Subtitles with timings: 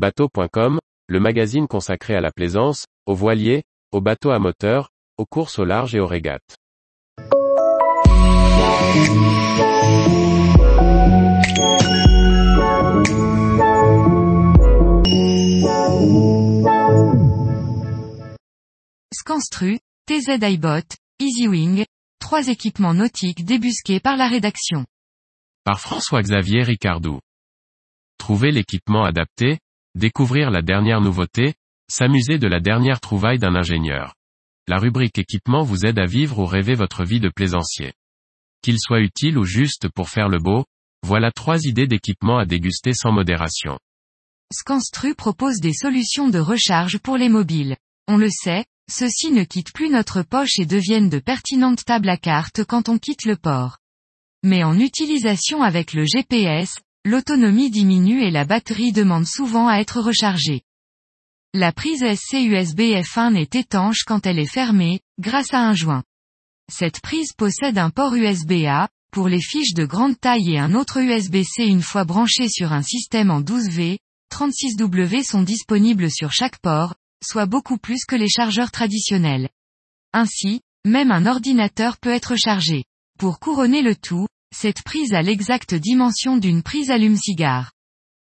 [0.00, 4.88] Bateau.com, le magazine consacré à la plaisance, aux voiliers, aux bateaux à moteur,
[5.18, 6.56] aux courses au large et aux régates.
[19.12, 21.84] Scanstru, TZ iBot, EasyWing,
[22.20, 24.86] trois équipements nautiques débusqués par la rédaction.
[25.64, 27.20] Par François-Xavier Ricardou.
[28.16, 29.58] Trouver l'équipement adapté,
[30.00, 31.54] découvrir la dernière nouveauté,
[31.88, 34.14] s'amuser de la dernière trouvaille d'un ingénieur.
[34.66, 37.92] La rubrique équipement vous aide à vivre ou rêver votre vie de plaisancier.
[38.62, 40.64] Qu'il soit utile ou juste pour faire le beau,
[41.06, 43.78] voilà trois idées d'équipement à déguster sans modération.
[44.52, 47.76] Scanstru propose des solutions de recharge pour les mobiles.
[48.08, 52.16] On le sait, ceux-ci ne quittent plus notre poche et deviennent de pertinentes tables à
[52.16, 53.78] cartes quand on quitte le port.
[54.42, 60.00] Mais en utilisation avec le GPS, l'autonomie diminue et la batterie demande souvent à être
[60.00, 60.62] rechargée.
[61.54, 66.04] La prise SC USB F1 est étanche quand elle est fermée, grâce à un joint.
[66.70, 70.98] Cette prise possède un port USB-A, pour les fiches de grande taille et un autre
[70.98, 73.98] USB-C une fois branché sur un système en 12V,
[74.32, 79.48] 36W sont disponibles sur chaque port, soit beaucoup plus que les chargeurs traditionnels.
[80.12, 82.84] Ainsi, même un ordinateur peut être chargé.
[83.18, 84.28] Pour couronner le tout,
[84.60, 87.72] cette prise a l'exacte dimension d'une prise allume-cigare.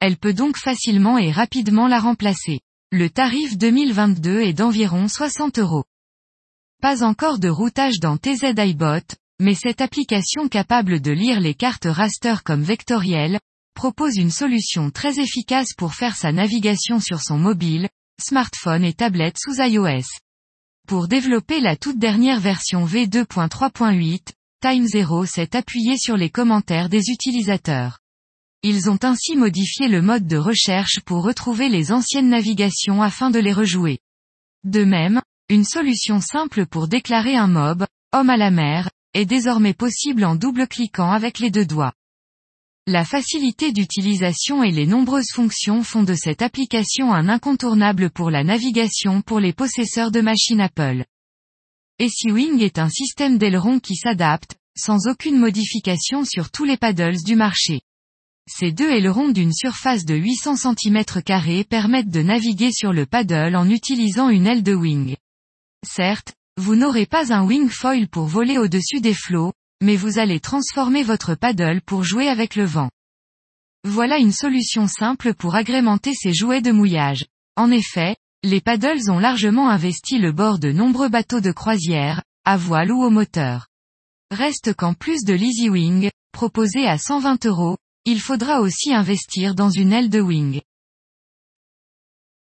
[0.00, 2.60] Elle peut donc facilement et rapidement la remplacer.
[2.90, 5.84] Le tarif 2022 est d'environ 60 euros.
[6.80, 9.04] Pas encore de routage dans TZ iBot,
[9.38, 13.38] mais cette application capable de lire les cartes raster comme vectorielles,
[13.74, 19.36] propose une solution très efficace pour faire sa navigation sur son mobile, smartphone et tablette
[19.38, 20.06] sous iOS.
[20.86, 24.32] Pour développer la toute dernière version V2.3.8,
[24.66, 27.98] Time Zero s'est appuyé sur les commentaires des utilisateurs.
[28.62, 33.38] Ils ont ainsi modifié le mode de recherche pour retrouver les anciennes navigations afin de
[33.38, 33.98] les rejouer.
[34.64, 35.20] De même,
[35.50, 40.34] une solution simple pour déclarer un mob, homme à la mer, est désormais possible en
[40.34, 41.92] double-cliquant avec les deux doigts.
[42.86, 48.44] La facilité d'utilisation et les nombreuses fonctions font de cette application un incontournable pour la
[48.44, 51.04] navigation pour les possesseurs de machines Apple.
[52.00, 57.36] EasyWing est un système d'aileron qui s'adapte, sans aucune modification sur tous les paddles du
[57.36, 57.82] marché.
[58.48, 61.04] Ces deux ailerons d'une surface de 800 cm
[61.68, 65.14] permettent de naviguer sur le paddle en utilisant une aile de wing.
[65.86, 70.40] Certes, vous n'aurez pas un wing foil pour voler au-dessus des flots, mais vous allez
[70.40, 72.90] transformer votre paddle pour jouer avec le vent.
[73.84, 77.24] Voilà une solution simple pour agrémenter ces jouets de mouillage.
[77.54, 82.58] En effet, les paddles ont largement investi le bord de nombreux bateaux de croisière, à
[82.58, 83.68] voile ou au moteur.
[84.30, 89.70] Reste qu'en plus de l'Easy Wing, proposé à 120 euros, il faudra aussi investir dans
[89.70, 90.60] une aile de wing.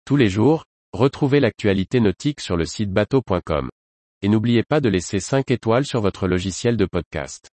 [0.05, 3.69] Tous les jours, retrouvez l'actualité nautique sur le site bateau.com.
[4.23, 7.50] Et n'oubliez pas de laisser 5 étoiles sur votre logiciel de podcast.